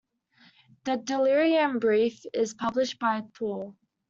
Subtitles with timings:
[0.85, 3.75] "The Delirium Brief" is published by Tor.